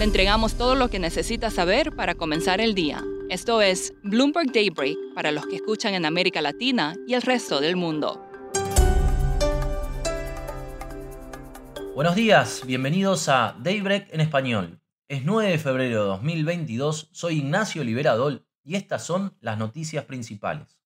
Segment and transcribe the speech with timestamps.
[0.00, 3.04] Le entregamos todo lo que necesita saber para comenzar el día.
[3.28, 7.76] Esto es Bloomberg Daybreak para los que escuchan en América Latina y el resto del
[7.76, 8.26] mundo.
[11.94, 14.80] Buenos días, bienvenidos a Daybreak en español.
[15.06, 20.80] Es 9 de febrero de 2022, soy Ignacio Liberadol y estas son las noticias principales.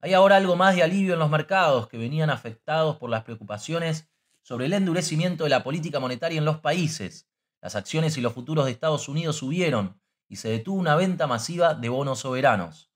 [0.00, 4.08] Hay ahora algo más de alivio en los mercados que venían afectados por las preocupaciones
[4.42, 7.26] sobre el endurecimiento de la política monetaria en los países
[7.62, 11.74] las acciones y los futuros de Estados Unidos subieron y se detuvo una venta masiva
[11.74, 12.90] de bonos soberanos.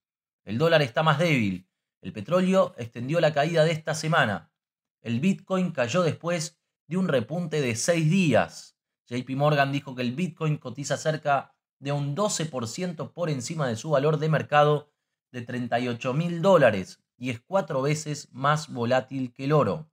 [0.45, 1.69] El dólar está más débil.
[2.03, 4.53] El petróleo extendió la caída de esta semana.
[5.01, 8.77] El Bitcoin cayó después de un repunte de seis días.
[9.09, 13.91] JP Morgan dijo que el Bitcoin cotiza cerca de un 12% por encima de su
[13.91, 14.91] valor de mercado
[15.31, 19.91] de 38 mil dólares y es cuatro veces más volátil que el oro.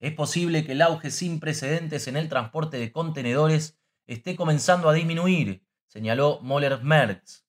[0.00, 4.92] Es posible que el auge sin precedentes en el transporte de contenedores esté comenzando a
[4.92, 7.46] disminuir, señaló Moller Merz.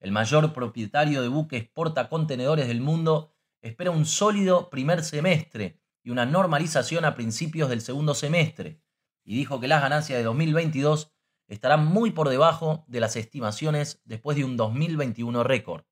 [0.00, 6.26] El mayor propietario de buques portacontenedores del mundo espera un sólido primer semestre y una
[6.26, 8.80] normalización a principios del segundo semestre,
[9.24, 11.12] y dijo que las ganancias de 2022
[11.48, 15.84] estarán muy por debajo de las estimaciones después de un 2021 récord.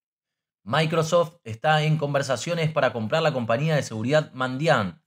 [0.62, 5.00] Microsoft está en conversaciones para comprar la compañía de seguridad Mandiant.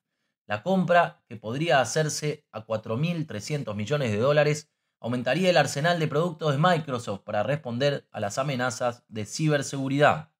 [0.45, 4.69] La compra, que podría hacerse a 4.300 millones de dólares,
[4.99, 10.31] aumentaría el arsenal de productos de Microsoft para responder a las amenazas de ciberseguridad.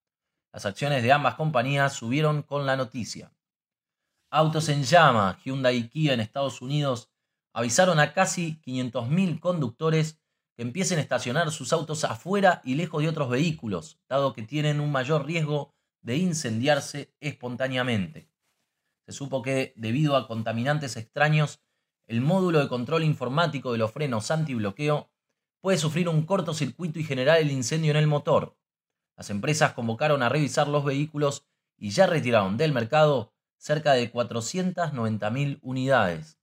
[0.51, 3.31] Las acciones de ambas compañías subieron con la noticia.
[4.29, 7.09] Autos en llama, Hyundai y Kia en Estados Unidos
[7.53, 10.19] avisaron a casi 500.000 conductores
[10.55, 14.79] que empiecen a estacionar sus autos afuera y lejos de otros vehículos, dado que tienen
[14.79, 18.29] un mayor riesgo de incendiarse espontáneamente.
[19.05, 21.61] Se supo que, debido a contaminantes extraños,
[22.07, 25.11] el módulo de control informático de los frenos antibloqueo
[25.59, 28.57] puede sufrir un cortocircuito y generar el incendio en el motor.
[29.17, 31.45] Las empresas convocaron a revisar los vehículos
[31.77, 36.39] y ya retiraron del mercado cerca de 490.000 unidades.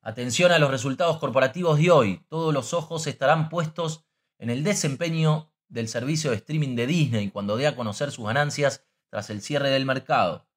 [0.00, 2.24] Atención a los resultados corporativos de hoy.
[2.28, 4.04] Todos los ojos estarán puestos
[4.38, 8.86] en el desempeño del servicio de streaming de Disney cuando dé a conocer sus ganancias
[9.10, 10.48] tras el cierre del mercado.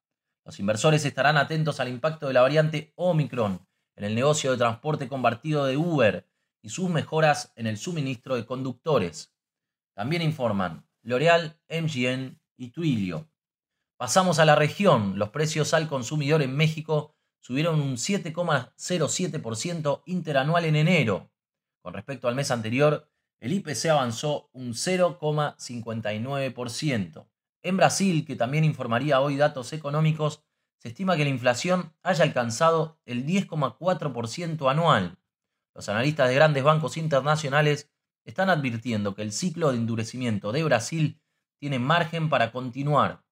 [0.46, 5.08] Los inversores estarán atentos al impacto de la variante Omicron en el negocio de transporte
[5.08, 6.28] compartido de Uber
[6.62, 9.34] y sus mejoras en el suministro de conductores.
[9.94, 13.30] También informan L'Oreal, MGN y Twilio.
[13.98, 15.20] Pasamos a la región.
[15.20, 21.32] Los precios al consumidor en México subieron un 7,07% interanual en enero.
[21.82, 27.28] Con respecto al mes anterior, el IPC avanzó un 0,59%.
[27.62, 30.45] En Brasil, que también informaría hoy datos económicos,
[30.86, 35.18] se estima que la inflación haya alcanzado el 10,4% anual.
[35.74, 37.90] Los analistas de grandes bancos internacionales
[38.24, 41.20] están advirtiendo que el ciclo de endurecimiento de Brasil
[41.58, 43.24] tiene margen para continuar.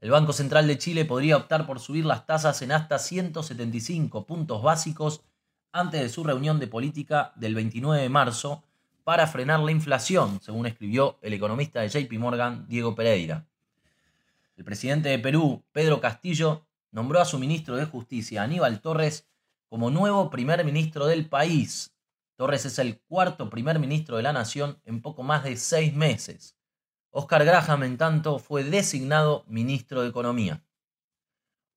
[0.00, 4.60] El Banco Central de Chile podría optar por subir las tasas en hasta 175 puntos
[4.60, 5.22] básicos
[5.70, 8.64] antes de su reunión de política del 29 de marzo
[9.04, 13.46] para frenar la inflación, según escribió el economista de JP Morgan, Diego Pereira.
[14.56, 19.28] El presidente de Perú, Pedro Castillo, nombró a su ministro de Justicia, Aníbal Torres,
[19.68, 21.94] como nuevo primer ministro del país.
[22.36, 26.56] Torres es el cuarto primer ministro de la nación en poco más de seis meses.
[27.10, 30.64] Oscar Graham, en tanto, fue designado ministro de Economía.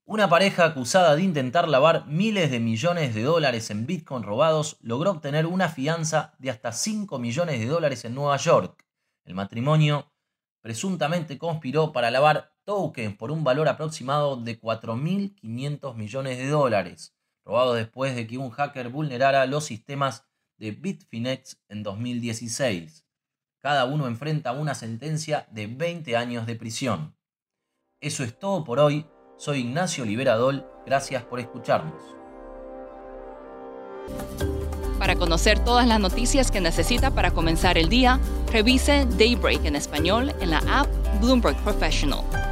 [0.05, 5.11] Una pareja acusada de intentar lavar miles de millones de dólares en Bitcoin robados logró
[5.11, 8.85] obtener una fianza de hasta 5 millones de dólares en Nueva York.
[9.25, 10.11] El matrimonio
[10.61, 17.73] presuntamente conspiró para lavar tokens por un valor aproximado de 4.500 millones de dólares, robado
[17.73, 20.27] después de que un hacker vulnerara los sistemas
[20.59, 23.07] de Bitfinex en 2016.
[23.57, 27.17] Cada uno enfrenta una sentencia de 20 años de prisión.
[28.01, 29.07] Eso es todo por hoy.
[29.39, 30.63] Soy Ignacio Liberadol.
[30.85, 32.03] Gracias por escucharnos.
[34.99, 38.19] Para conocer todas las noticias que necesita para comenzar el día,
[38.51, 40.87] revise Daybreak en español en la app
[41.19, 42.23] Bloomberg Professional.